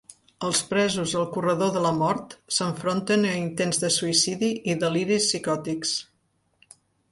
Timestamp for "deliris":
4.87-5.31